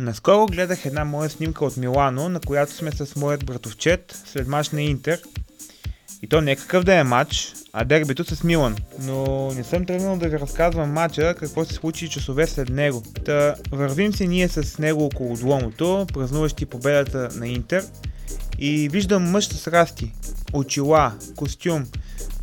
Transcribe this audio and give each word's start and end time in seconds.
Наскоро 0.00 0.46
гледах 0.46 0.86
една 0.86 1.04
моя 1.04 1.30
снимка 1.30 1.64
от 1.64 1.76
Милано, 1.76 2.28
на 2.28 2.40
която 2.40 2.72
сме 2.72 2.92
с 2.92 3.16
моят 3.16 3.44
братовчет 3.46 4.22
след 4.26 4.48
мач 4.48 4.70
на 4.70 4.82
Интер. 4.82 5.20
И 6.22 6.26
то 6.28 6.40
не 6.40 6.52
е 6.52 6.56
какъв 6.56 6.84
да 6.84 6.94
е 6.94 7.04
матч, 7.04 7.52
а 7.72 7.84
дербито 7.84 8.24
с 8.24 8.44
Милан. 8.44 8.76
Но 8.98 9.50
не 9.52 9.64
съм 9.64 9.86
тръгнал 9.86 10.16
да 10.16 10.28
ви 10.28 10.38
разказвам 10.38 10.92
матча, 10.92 11.34
какво 11.38 11.64
се 11.64 11.74
случи 11.74 12.08
часове 12.08 12.46
след 12.46 12.68
него. 12.68 13.02
Та 13.24 13.54
вървим 13.72 14.12
се 14.12 14.26
ние 14.26 14.48
с 14.48 14.78
него 14.78 15.04
около 15.04 15.36
Дуомото, 15.36 16.06
празнуващи 16.14 16.66
победата 16.66 17.28
на 17.34 17.48
Интер. 17.48 17.84
И 18.58 18.88
виждам 18.88 19.30
мъж 19.30 19.48
с 19.48 19.66
расти, 19.66 20.12
очила, 20.52 21.12
костюм, 21.36 21.86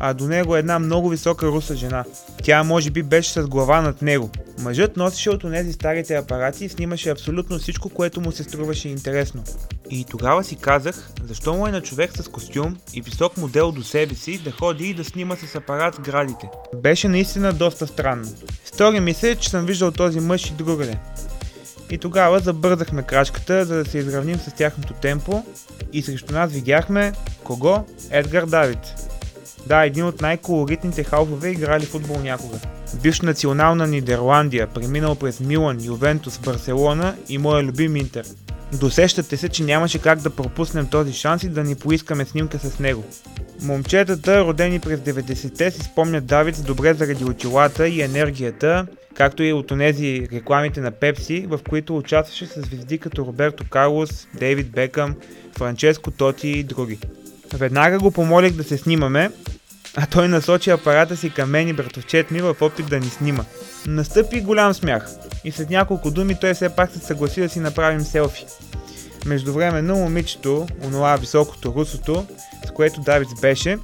а 0.00 0.14
до 0.14 0.28
него 0.28 0.56
една 0.56 0.78
много 0.78 1.08
висока 1.08 1.46
руса 1.46 1.76
жена. 1.76 2.04
Тя 2.42 2.62
може 2.62 2.90
би 2.90 3.02
беше 3.02 3.32
с 3.32 3.46
глава 3.46 3.80
над 3.80 4.02
него. 4.02 4.30
Мъжът 4.58 4.96
носеше 4.96 5.30
от 5.30 5.40
тези 5.40 5.72
старите 5.72 6.16
апарати 6.16 6.64
и 6.64 6.68
снимаше 6.68 7.10
абсолютно 7.10 7.58
всичко, 7.58 7.88
което 7.88 8.20
му 8.20 8.32
се 8.32 8.42
струваше 8.42 8.88
интересно. 8.88 9.42
И 9.90 10.04
тогава 10.10 10.44
си 10.44 10.56
казах, 10.56 11.10
защо 11.24 11.54
му 11.54 11.66
е 11.66 11.72
на 11.72 11.80
човек 11.80 12.10
с 12.14 12.28
костюм 12.28 12.76
и 12.94 13.00
висок 13.00 13.36
модел 13.36 13.72
до 13.72 13.82
себе 13.82 14.14
си 14.14 14.38
да 14.38 14.52
ходи 14.52 14.84
и 14.84 14.94
да 14.94 15.04
снима 15.04 15.36
с 15.36 15.54
апарат 15.54 15.94
сградите. 15.94 16.48
Беше 16.76 17.08
наистина 17.08 17.52
доста 17.52 17.86
странно. 17.86 18.28
Стори 18.64 19.00
ми 19.00 19.14
се, 19.14 19.36
че 19.36 19.50
съм 19.50 19.66
виждал 19.66 19.90
този 19.90 20.20
мъж 20.20 20.46
и 20.46 20.52
другаде. 20.52 20.98
И 21.90 21.98
тогава 21.98 22.38
забързахме 22.38 23.02
крачката, 23.02 23.64
за 23.64 23.76
да 23.76 23.84
се 23.84 23.98
изравним 23.98 24.38
с 24.38 24.52
тяхното 24.52 24.94
темпо 24.94 25.44
и 25.92 26.02
срещу 26.02 26.34
нас 26.34 26.52
видяхме 26.52 27.12
кого? 27.44 27.84
Едгар 28.10 28.46
Давид. 28.46 28.78
Да, 29.66 29.84
един 29.84 30.04
от 30.04 30.20
най-колоритните 30.20 31.04
халфове 31.04 31.50
играли 31.50 31.84
футбол 31.84 32.16
някога. 32.22 32.58
Бивш 33.02 33.20
национална 33.20 33.86
Нидерландия, 33.86 34.66
преминал 34.66 35.14
през 35.14 35.40
Милан, 35.40 35.84
Ювентус, 35.84 36.38
Барселона 36.38 37.14
и 37.28 37.38
моя 37.38 37.62
любим 37.62 37.96
Интер. 37.96 38.24
Досещате 38.80 39.36
се, 39.36 39.48
че 39.48 39.64
нямаше 39.64 39.98
как 39.98 40.20
да 40.20 40.30
пропуснем 40.30 40.86
този 40.86 41.12
шанс 41.12 41.42
и 41.42 41.48
да 41.48 41.64
ни 41.64 41.74
поискаме 41.74 42.24
снимка 42.24 42.58
с 42.58 42.78
него. 42.78 43.04
Момчетата, 43.62 44.44
родени 44.44 44.78
през 44.78 45.00
90-те, 45.00 45.70
си 45.70 45.80
спомнят 45.80 46.26
Давид 46.26 46.64
добре 46.66 46.94
заради 46.94 47.24
очилата 47.24 47.88
и 47.88 48.02
енергията, 48.02 48.86
както 49.14 49.42
и 49.42 49.52
от 49.52 49.70
онези 49.70 50.28
рекламите 50.32 50.80
на 50.80 50.90
Пепси, 50.90 51.46
в 51.48 51.60
които 51.68 51.96
участваше 51.96 52.46
с 52.46 52.60
звезди 52.60 52.98
като 52.98 53.26
Роберто 53.26 53.64
Карлос, 53.70 54.28
Дейвид 54.34 54.70
Бекъм, 54.70 55.14
Франческо 55.58 56.10
Тоти 56.10 56.48
и 56.48 56.64
други. 56.64 56.98
Веднага 57.54 57.98
го 57.98 58.10
помолих 58.10 58.52
да 58.52 58.64
се 58.64 58.78
снимаме, 58.78 59.30
а 59.96 60.06
той 60.06 60.28
насочи 60.28 60.70
апарата 60.70 61.16
си 61.16 61.30
към 61.30 61.50
мен 61.50 61.68
и 61.68 61.72
братовчет 61.72 62.30
ми 62.30 62.40
в 62.40 62.56
опит 62.60 62.86
да 62.86 63.00
ни 63.00 63.06
снима. 63.06 63.44
Настъпи 63.86 64.40
голям 64.40 64.74
смях 64.74 65.10
и 65.44 65.52
след 65.52 65.70
няколко 65.70 66.10
думи 66.10 66.36
той 66.40 66.54
все 66.54 66.68
пак 66.68 66.90
се 66.90 66.98
съгласи 66.98 67.40
да 67.40 67.48
си 67.48 67.60
направим 67.60 68.00
селфи. 68.00 68.46
Междувременно 69.26 69.96
момичето, 69.96 70.66
онова 70.84 71.16
високото 71.16 71.74
русото, 71.76 72.26
с 72.68 72.70
което 72.70 73.00
Давид 73.00 73.28
беше, 73.40 73.78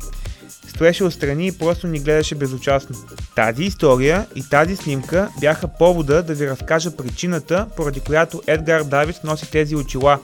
стоеше 0.69 1.05
отстрани 1.05 1.47
и 1.47 1.59
просто 1.59 1.87
ни 1.87 2.01
гледаше 2.01 2.35
безучастно. 2.35 2.97
Тази 3.35 3.63
история 3.63 4.27
и 4.35 4.49
тази 4.49 4.77
снимка 4.77 5.29
бяха 5.41 5.69
повода 5.69 6.23
да 6.23 6.35
ви 6.35 6.51
разкажа 6.51 6.97
причината, 6.97 7.67
поради 7.77 8.01
която 8.01 8.43
Едгар 8.47 8.83
Давид 8.83 9.17
носи 9.25 9.51
тези 9.51 9.77
очила. 9.77 10.19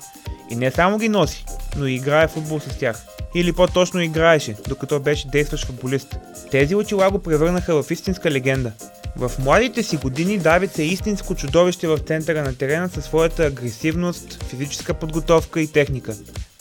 И 0.55 0.57
не 0.57 0.71
само 0.71 0.99
ги 0.99 1.09
носи, 1.09 1.45
но 1.77 1.87
и 1.87 1.95
играе 1.95 2.29
футбол 2.29 2.61
с 2.61 2.79
тях 2.79 3.05
или 3.35 3.53
по-точно 3.53 4.01
играеше, 4.01 4.57
докато 4.69 5.01
беше 5.01 5.29
действащ 5.29 5.67
футболист. 5.67 6.17
Тези 6.51 6.75
очила 6.75 7.11
го 7.11 7.19
превърнаха 7.19 7.83
в 7.83 7.91
истинска 7.91 8.31
легенда. 8.31 8.73
В 9.17 9.33
младите 9.39 9.83
си 9.83 9.97
години 9.97 10.39
Давид 10.39 10.79
е 10.79 10.83
истинско 10.83 11.35
чудовище 11.35 11.87
в 11.87 11.99
центъра 11.99 12.43
на 12.43 12.57
терена 12.57 12.89
със 12.89 13.05
своята 13.05 13.45
агресивност, 13.45 14.45
физическа 14.45 14.95
подготовка 14.95 15.61
и 15.61 15.73
техника. 15.73 16.15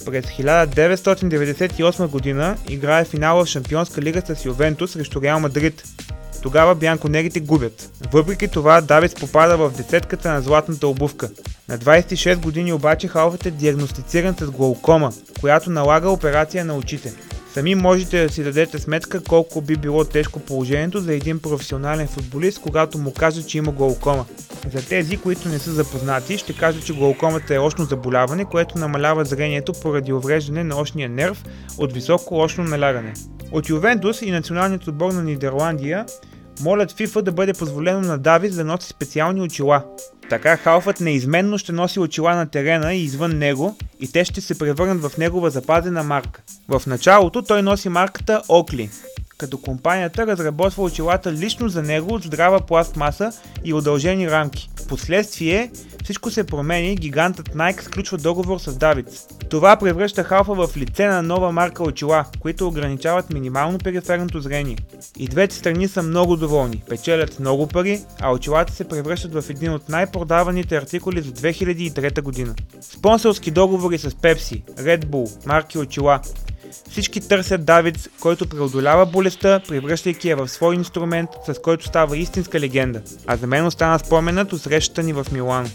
През 0.06 0.26
1998 0.26 2.08
година 2.08 2.58
играе 2.70 3.06
финала 3.06 3.46
в 3.46 3.48
Шампионска 3.48 4.02
лига 4.02 4.22
с 4.36 4.46
Ювентус 4.46 4.92
срещу 4.92 5.22
Реал 5.22 5.40
Мадрид. 5.40 5.84
Тогава 6.44 6.76
бянконерите 6.76 7.40
губят. 7.40 7.90
Въпреки 8.12 8.48
това 8.48 8.82
Давид 8.82 9.20
попада 9.20 9.58
в 9.58 9.72
десетката 9.78 10.32
на 10.32 10.42
златната 10.42 10.88
обувка. 10.88 11.30
На 11.70 11.78
26 11.78 12.36
години 12.36 12.74
обаче 12.74 13.08
Халфът 13.08 13.46
е 13.46 13.52
диагностициран 13.52 14.36
с 14.40 14.52
глаукома, 14.52 15.12
която 15.40 15.70
налага 15.70 16.10
операция 16.10 16.66
на 16.66 16.76
очите. 16.78 17.14
Сами 17.54 17.76
можете 17.76 18.24
да 18.24 18.30
си 18.30 18.44
дадете 18.44 18.80
сметка 18.80 19.24
колко 19.24 19.62
би 19.62 19.76
било 19.76 20.04
тежко 20.04 20.40
положението 20.40 21.00
за 21.00 21.14
един 21.14 21.40
професионален 21.40 22.08
футболист, 22.08 22.62
когато 22.62 22.98
му 22.98 23.14
каже, 23.14 23.44
че 23.44 23.58
има 23.58 23.72
глаукома. 23.72 24.26
За 24.74 24.88
тези, 24.88 25.18
които 25.18 25.50
не 25.50 25.60
са 25.60 25.72
запознати, 25.72 26.38
ще 26.38 26.54
кажа, 26.54 26.82
че 26.82 26.94
глаукомата 26.94 27.56
е 27.56 27.60
очно 27.60 27.86
заболяване, 27.86 28.46
което 28.46 28.78
намалява 28.78 29.26
зрението 29.26 29.74
поради 29.82 30.14
увреждане 30.14 30.64
на 30.64 30.80
очния 30.80 31.10
нерв 31.10 31.44
от 31.78 31.94
високо 31.94 32.40
очно 32.40 32.64
налягане. 32.64 33.14
От 33.52 33.70
Ювентус 33.70 34.22
и 34.22 34.32
националният 34.32 34.88
отбор 34.88 35.12
на 35.12 35.24
Нидерландия 35.24 36.06
молят 36.62 36.92
FIFA 36.92 37.22
да 37.22 37.32
бъде 37.32 37.54
позволено 37.54 38.02
на 38.02 38.18
Давис 38.18 38.56
да 38.56 38.64
носи 38.64 38.88
специални 38.88 39.42
очила. 39.42 39.84
Така 40.30 40.58
халфът 40.58 41.00
неизменно 41.00 41.58
ще 41.58 41.72
носи 41.72 42.00
очила 42.00 42.36
на 42.36 42.50
терена 42.50 42.94
и 42.94 43.04
извън 43.04 43.38
него 43.38 43.78
и 44.00 44.12
те 44.12 44.26
ще 44.26 44.42
се 44.42 44.58
превърнат 44.58 45.02
в 45.02 45.18
негова 45.18 45.50
запазена 45.50 46.04
марка. 46.04 46.42
В 46.68 46.82
началото 46.88 47.42
той 47.42 47.62
носи 47.62 47.90
марката 47.90 48.42
Окли, 48.50 48.90
като 49.38 49.58
компанията 49.58 50.28
разработва 50.28 50.84
очилата 50.84 51.32
лично 51.32 51.70
за 51.70 51.82
него 51.82 52.14
от 52.14 52.24
здрава 52.24 52.60
пластмаса 52.60 53.32
и 53.64 53.74
удължени 53.74 54.32
рамки. 54.32 54.70
Впоследствие 54.84 55.72
всичко 56.04 56.32
се 56.32 56.44
променя 56.44 56.88
и 56.88 56.96
гигантът 56.96 57.50
Nike 57.50 57.82
сключва 57.82 58.18
договор 58.18 58.60
с 58.60 58.78
Давидс. 58.78 59.28
Това 59.54 59.76
превръща 59.76 60.24
халфа 60.24 60.54
в 60.54 60.78
лице 60.78 61.08
на 61.08 61.22
нова 61.22 61.52
марка 61.52 61.84
очила, 61.84 62.26
които 62.40 62.68
ограничават 62.68 63.34
минимално 63.34 63.78
периферното 63.78 64.42
зрение. 64.42 64.78
И 65.18 65.28
двете 65.28 65.56
страни 65.56 65.88
са 65.88 66.04
много 66.04 66.36
доволни, 66.36 66.84
печелят 66.90 67.40
много 67.40 67.68
пари, 67.68 68.02
а 68.22 68.32
очилата 68.34 68.74
се 68.74 68.88
превръщат 68.88 69.34
в 69.34 69.50
един 69.50 69.74
от 69.74 69.90
най-продаваните 69.90 70.78
артикули 70.78 71.22
за 71.22 71.32
2003 71.32 72.22
година. 72.22 72.56
Спонсорски 72.82 73.52
договори 73.52 73.98
с 73.98 74.12
Pepsi, 74.12 74.64
Red 74.64 75.06
Bull, 75.06 75.46
марки 75.46 75.78
очила, 75.78 76.20
всички 76.90 77.28
търсят 77.28 77.66
Давид, 77.66 78.10
който 78.20 78.50
преодолява 78.50 79.06
болестта, 79.06 79.62
превръщайки 79.68 80.30
я 80.30 80.36
в 80.36 80.48
свой 80.48 80.76
инструмент, 80.76 81.30
с 81.48 81.62
който 81.62 81.86
става 81.86 82.18
истинска 82.18 82.60
легенда. 82.60 83.02
А 83.28 83.36
за 83.36 83.48
мен 83.48 83.66
остана 83.66 84.00
споменът 84.00 84.54
от 84.54 84.62
срещата 84.62 85.04
ни 85.04 85.14
в 85.14 85.26
Милано. 85.32 85.70